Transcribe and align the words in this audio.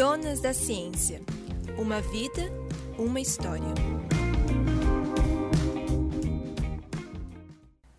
Donas 0.00 0.40
da 0.40 0.54
Ciência. 0.54 1.20
Uma 1.76 2.00
vida, 2.00 2.50
uma 2.98 3.20
história. 3.20 3.74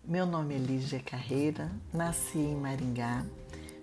Meu 0.04 0.26
nome 0.26 0.56
é 0.56 0.58
Lígia 0.58 0.98
Carreira, 0.98 1.70
nasci 1.94 2.38
em 2.38 2.56
Maringá, 2.56 3.24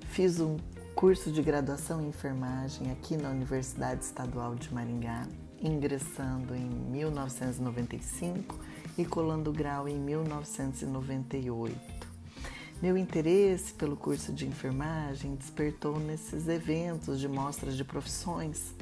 fiz 0.09 0.41
um 0.41 0.57
curso 0.93 1.31
de 1.31 1.41
graduação 1.41 2.01
em 2.01 2.09
enfermagem 2.09 2.91
aqui 2.91 3.15
na 3.15 3.29
Universidade 3.29 4.03
Estadual 4.03 4.53
de 4.53 4.73
Maringá, 4.73 5.25
ingressando 5.61 6.53
em 6.53 6.69
1995 6.69 8.59
e 8.97 9.05
colando 9.05 9.53
grau 9.53 9.87
em 9.87 9.97
1998. 9.97 11.98
Meu 12.81 12.97
interesse 12.97 13.73
pelo 13.73 13.97
curso 13.97 14.31
de 14.31 14.47
enfermagem 14.47 15.35
despertou 15.35 15.99
nesses 15.99 16.47
eventos 16.47 17.19
de 17.19 17.27
mostras 17.27 17.75
de 17.75 17.83
profissões, 17.83 18.73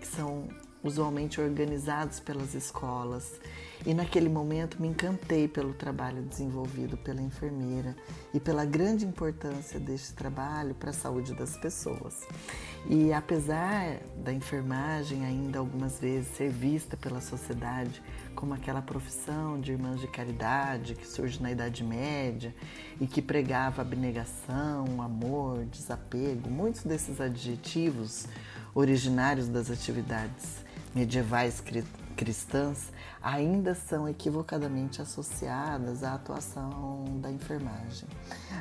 que 0.00 0.06
são 0.08 0.48
usualmente 0.82 1.40
organizados 1.40 2.18
pelas 2.18 2.52
escolas. 2.52 3.40
E 3.86 3.94
naquele 3.94 4.28
momento 4.28 4.82
me 4.82 4.88
encantei 4.88 5.46
pelo 5.46 5.72
trabalho 5.72 6.22
desenvolvido 6.22 6.96
pela 6.96 7.22
enfermeira 7.22 7.94
e 8.32 8.40
pela 8.40 8.64
grande 8.64 9.06
importância 9.06 9.78
deste 9.78 10.14
trabalho 10.14 10.74
para 10.74 10.90
a 10.90 10.92
saúde 10.92 11.32
das 11.32 11.56
pessoas. 11.56 12.22
E 12.90 13.12
apesar 13.12 14.00
da 14.16 14.32
enfermagem 14.32 15.24
ainda 15.24 15.60
algumas 15.60 16.00
vezes 16.00 16.36
ser 16.36 16.50
vista 16.50 16.96
pela 16.96 17.20
sociedade 17.20 18.02
como 18.34 18.54
aquela 18.54 18.82
profissão 18.82 19.60
de 19.60 19.72
irmãs 19.72 20.00
de 20.00 20.08
caridade 20.08 20.94
que 20.94 21.06
surge 21.06 21.40
na 21.42 21.50
Idade 21.50 21.82
Média 21.82 22.54
e 23.00 23.06
que 23.06 23.22
pregava 23.22 23.82
abnegação, 23.82 25.00
amor, 25.00 25.64
desapego, 25.66 26.50
muitos 26.50 26.82
desses 26.82 27.20
adjetivos 27.20 28.26
originários 28.74 29.48
das 29.48 29.70
atividades 29.70 30.64
medievais 30.94 31.62
cristãs 32.16 32.92
ainda 33.22 33.74
são 33.74 34.08
equivocadamente 34.08 35.00
associadas 35.00 36.04
à 36.04 36.14
atuação 36.14 37.04
da 37.20 37.30
enfermagem. 37.30 38.08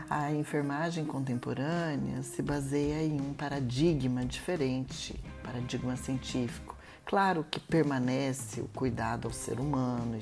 A 0.10 0.32
enfermagem 0.32 1.06
contemporânea 1.06 2.24
se 2.24 2.42
baseia 2.42 3.04
em 3.04 3.20
um 3.20 3.34
paradigma 3.34 4.26
diferente, 4.26 5.22
paradigma 5.44 5.96
científico. 5.96 6.73
Claro 7.06 7.46
que 7.50 7.60
permanece 7.60 8.62
o 8.62 8.68
cuidado 8.70 9.28
ao 9.28 9.34
ser 9.34 9.60
humano, 9.60 10.18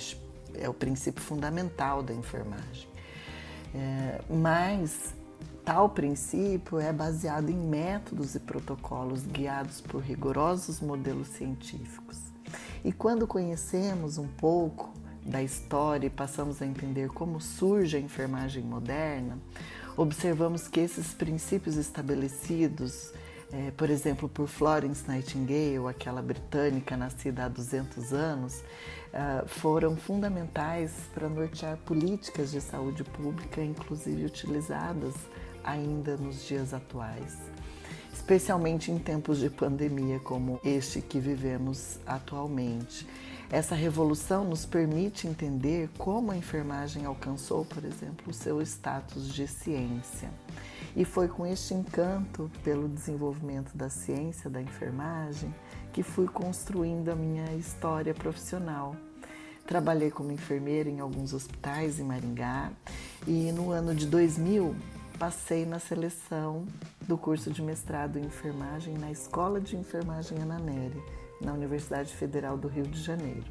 é 0.55 0.67
o 0.67 0.73
princípio 0.73 1.21
fundamental 1.21 2.03
da 2.03 2.13
enfermagem. 2.13 2.89
É, 3.73 4.21
mas 4.29 5.13
Tal 5.63 5.89
princípio 5.89 6.79
é 6.79 6.91
baseado 6.91 7.49
em 7.49 7.55
métodos 7.55 8.33
e 8.33 8.39
protocolos 8.39 9.23
guiados 9.25 9.79
por 9.79 10.01
rigorosos 10.01 10.79
modelos 10.81 11.27
científicos. 11.27 12.17
E 12.83 12.91
quando 12.91 13.27
conhecemos 13.27 14.17
um 14.17 14.27
pouco 14.27 14.91
da 15.23 15.43
história 15.43 16.07
e 16.07 16.09
passamos 16.09 16.63
a 16.63 16.65
entender 16.65 17.09
como 17.09 17.39
surge 17.39 17.95
a 17.95 17.99
enfermagem 17.99 18.63
moderna, 18.63 19.37
observamos 19.95 20.67
que 20.67 20.79
esses 20.79 21.13
princípios 21.13 21.77
estabelecidos, 21.77 23.13
é, 23.53 23.71
por 23.71 23.89
exemplo, 23.89 24.29
por 24.29 24.47
Florence 24.47 25.03
Nightingale, 25.07 25.87
aquela 25.89 26.21
britânica 26.21 26.95
nascida 26.95 27.45
há 27.45 27.47
200 27.49 28.13
anos, 28.13 28.63
é, 29.11 29.45
foram 29.45 29.97
fundamentais 29.97 30.91
para 31.13 31.27
nortear 31.27 31.77
políticas 31.77 32.51
de 32.51 32.61
saúde 32.61 33.03
pública, 33.03 33.61
inclusive 33.61 34.23
utilizadas 34.25 35.13
ainda 35.63 36.15
nos 36.15 36.45
dias 36.47 36.73
atuais, 36.73 37.37
especialmente 38.13 38.89
em 38.89 38.97
tempos 38.97 39.39
de 39.39 39.49
pandemia 39.49 40.19
como 40.19 40.59
este 40.63 41.01
que 41.01 41.19
vivemos 41.19 41.99
atualmente. 42.05 43.05
Essa 43.51 43.75
revolução 43.75 44.45
nos 44.45 44.65
permite 44.65 45.27
entender 45.27 45.89
como 45.97 46.31
a 46.31 46.37
enfermagem 46.37 47.05
alcançou, 47.05 47.65
por 47.65 47.83
exemplo, 47.83 48.29
o 48.29 48.33
seu 48.33 48.61
status 48.61 49.27
de 49.27 49.45
ciência. 49.45 50.29
E 50.95 51.05
foi 51.05 51.27
com 51.27 51.45
este 51.45 51.73
encanto 51.73 52.51
pelo 52.63 52.89
desenvolvimento 52.89 53.75
da 53.75 53.89
ciência 53.89 54.49
da 54.49 54.61
enfermagem 54.61 55.53
que 55.93 56.03
fui 56.03 56.27
construindo 56.27 57.09
a 57.09 57.15
minha 57.15 57.53
história 57.55 58.13
profissional. 58.13 58.95
Trabalhei 59.65 60.11
como 60.11 60.31
enfermeira 60.31 60.89
em 60.89 60.99
alguns 60.99 61.33
hospitais 61.33 61.99
em 61.99 62.03
Maringá 62.03 62.71
e 63.25 63.51
no 63.51 63.71
ano 63.71 63.95
de 63.95 64.05
2000 64.05 64.75
passei 65.17 65.67
na 65.67 65.77
seleção 65.77 66.65
do 67.07 67.15
curso 67.15 67.51
de 67.51 67.61
mestrado 67.61 68.17
em 68.17 68.25
enfermagem 68.25 68.97
na 68.97 69.11
Escola 69.11 69.61
de 69.61 69.77
Enfermagem 69.77 70.41
Ananeri, 70.41 70.99
na 71.39 71.53
Universidade 71.53 72.11
Federal 72.11 72.57
do 72.57 72.67
Rio 72.67 72.87
de 72.87 72.99
Janeiro. 72.99 73.45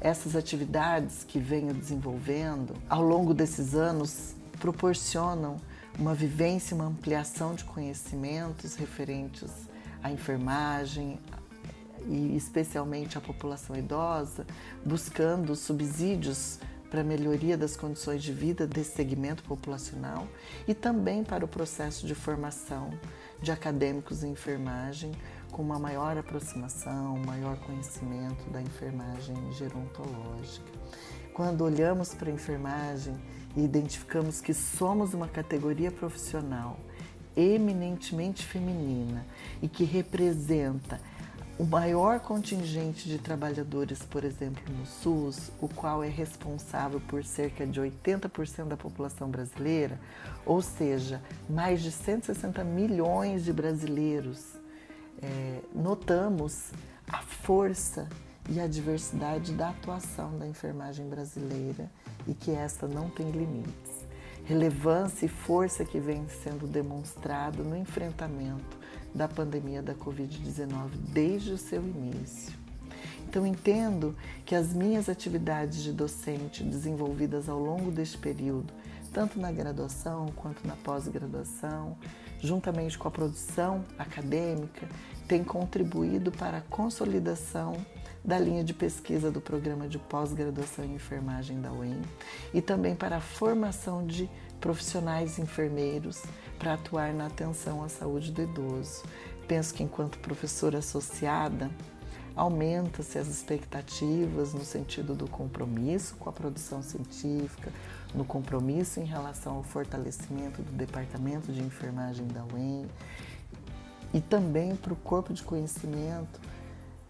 Essas 0.00 0.34
atividades 0.34 1.22
que 1.22 1.38
venho 1.38 1.72
desenvolvendo 1.72 2.74
ao 2.88 3.02
longo 3.02 3.32
desses 3.32 3.74
anos 3.74 4.34
proporcionam 4.58 5.58
uma 5.98 6.14
vivência, 6.14 6.74
uma 6.74 6.86
ampliação 6.86 7.54
de 7.54 7.64
conhecimentos 7.64 8.74
referentes 8.74 9.50
à 10.02 10.10
enfermagem 10.10 11.18
e 12.06 12.36
especialmente 12.36 13.18
à 13.18 13.20
população 13.20 13.76
idosa, 13.76 14.46
buscando 14.84 15.54
subsídios 15.54 16.58
para 16.90 17.02
a 17.02 17.04
melhoria 17.04 17.56
das 17.56 17.76
condições 17.76 18.22
de 18.22 18.32
vida 18.32 18.66
desse 18.66 18.96
segmento 18.96 19.44
populacional 19.44 20.26
e 20.66 20.74
também 20.74 21.22
para 21.22 21.44
o 21.44 21.48
processo 21.48 22.06
de 22.06 22.14
formação 22.14 22.90
de 23.40 23.52
acadêmicos 23.52 24.24
em 24.24 24.32
enfermagem 24.32 25.12
com 25.52 25.62
uma 25.62 25.78
maior 25.78 26.18
aproximação, 26.18 27.16
maior 27.24 27.56
conhecimento 27.58 28.50
da 28.50 28.60
enfermagem 28.60 29.36
gerontológica. 29.52 30.70
Quando 31.32 31.62
olhamos 31.62 32.12
para 32.12 32.28
a 32.28 32.34
enfermagem 32.34 33.14
e 33.56 33.64
identificamos 33.64 34.40
que 34.40 34.54
somos 34.54 35.14
uma 35.14 35.28
categoria 35.28 35.90
profissional 35.90 36.78
eminentemente 37.36 38.44
feminina 38.44 39.24
e 39.62 39.68
que 39.68 39.84
representa 39.84 41.00
o 41.58 41.64
maior 41.64 42.20
contingente 42.20 43.06
de 43.06 43.18
trabalhadores, 43.18 44.02
por 44.02 44.24
exemplo, 44.24 44.62
no 44.74 44.86
SUS, 44.86 45.52
o 45.60 45.68
qual 45.68 46.02
é 46.02 46.08
responsável 46.08 47.00
por 47.00 47.22
cerca 47.22 47.66
de 47.66 47.78
80% 47.78 48.66
da 48.66 48.78
população 48.78 49.28
brasileira, 49.28 50.00
ou 50.46 50.62
seja, 50.62 51.20
mais 51.48 51.82
de 51.82 51.90
160 51.90 52.64
milhões 52.64 53.44
de 53.44 53.52
brasileiros, 53.52 54.42
é, 55.20 55.60
notamos 55.74 56.70
a 57.06 57.18
força 57.18 58.08
e 58.48 58.58
a 58.58 58.66
diversidade 58.66 59.52
da 59.52 59.70
atuação 59.70 60.38
da 60.38 60.46
enfermagem 60.46 61.08
brasileira 61.08 61.90
e 62.26 62.34
que 62.34 62.50
esta 62.50 62.88
não 62.88 63.10
tem 63.10 63.30
limites. 63.30 64.08
Relevância 64.44 65.26
e 65.26 65.28
força 65.28 65.84
que 65.84 66.00
vem 66.00 66.26
sendo 66.28 66.66
demonstrado 66.66 67.62
no 67.62 67.76
enfrentamento 67.76 68.78
da 69.14 69.28
pandemia 69.28 69.82
da 69.82 69.94
Covid-19 69.94 70.90
desde 71.12 71.52
o 71.52 71.58
seu 71.58 71.82
início. 71.82 72.58
Então, 73.28 73.46
entendo 73.46 74.16
que 74.44 74.56
as 74.56 74.74
minhas 74.74 75.08
atividades 75.08 75.82
de 75.82 75.92
docente 75.92 76.64
desenvolvidas 76.64 77.48
ao 77.48 77.60
longo 77.60 77.90
deste 77.90 78.18
período, 78.18 78.72
tanto 79.12 79.38
na 79.38 79.50
graduação 79.50 80.26
quanto 80.36 80.66
na 80.66 80.76
pós-graduação, 80.76 81.96
juntamente 82.40 82.98
com 82.98 83.08
a 83.08 83.10
produção 83.10 83.84
acadêmica, 83.98 84.88
têm 85.26 85.44
contribuído 85.44 86.32
para 86.32 86.58
a 86.58 86.62
consolidação 86.62 87.76
da 88.24 88.38
linha 88.38 88.62
de 88.62 88.74
pesquisa 88.74 89.30
do 89.30 89.40
programa 89.40 89.88
de 89.88 89.98
pós-graduação 89.98 90.84
em 90.84 90.94
enfermagem 90.94 91.60
da 91.60 91.72
UEM 91.72 92.00
e 92.52 92.60
também 92.60 92.94
para 92.94 93.16
a 93.16 93.20
formação 93.20 94.06
de 94.06 94.28
profissionais 94.60 95.38
enfermeiros 95.38 96.22
para 96.58 96.74
atuar 96.74 97.14
na 97.14 97.26
atenção 97.26 97.82
à 97.82 97.88
saúde 97.88 98.30
do 98.30 98.42
idoso. 98.42 99.02
Penso 99.48 99.72
que, 99.72 99.82
enquanto 99.82 100.18
professora 100.18 100.78
associada, 100.78 101.70
aumenta-se 102.36 103.18
as 103.18 103.26
expectativas 103.28 104.54
no 104.54 104.64
sentido 104.64 105.14
do 105.14 105.28
compromisso 105.28 106.14
com 106.16 106.28
a 106.28 106.32
produção 106.32 106.82
científica, 106.82 107.72
no 108.14 108.24
compromisso 108.24 109.00
em 109.00 109.04
relação 109.04 109.56
ao 109.56 109.62
fortalecimento 109.62 110.62
do 110.62 110.72
departamento 110.72 111.52
de 111.52 111.62
enfermagem 111.62 112.26
da 112.28 112.44
UEM 112.44 112.86
e 114.12 114.20
também 114.20 114.74
para 114.74 114.92
o 114.92 114.96
corpo 114.96 115.32
de 115.32 115.42
conhecimento 115.42 116.40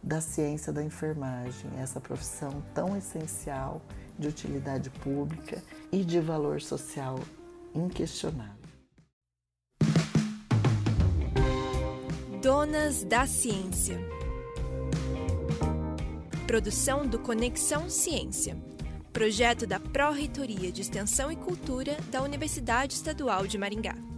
da 0.03 0.21
ciência 0.21 0.73
da 0.73 0.83
enfermagem, 0.83 1.71
essa 1.79 2.01
profissão 2.01 2.63
tão 2.75 2.97
essencial 2.97 3.83
de 4.19 4.29
utilidade 4.29 4.91
pública 4.91 5.63
e 5.91 6.05
de 6.05 6.21
valor 6.21 6.61
social 6.61 7.19
inquestionável. 7.75 8.61
Donas 12.43 13.05
da 13.05 13.27
Ciência. 13.27 13.99
Produção 16.47 17.07
do 17.07 17.19
Conexão 17.19 17.89
Ciência, 17.89 18.57
projeto 19.13 19.67
da 19.67 19.79
Pró-Reitoria 19.79 20.71
de 20.71 20.81
Extensão 20.81 21.31
e 21.31 21.37
Cultura 21.37 21.97
da 22.11 22.23
Universidade 22.23 22.95
Estadual 22.95 23.47
de 23.47 23.59
Maringá. 23.59 24.10